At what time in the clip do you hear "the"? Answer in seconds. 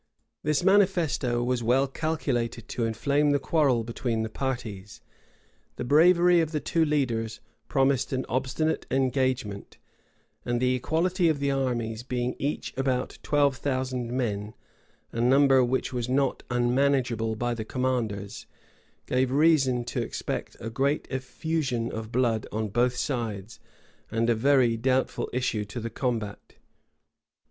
3.29-3.37, 4.23-4.29, 5.75-5.83, 6.51-6.59, 10.59-10.73, 11.39-11.51, 17.53-17.63, 25.79-25.91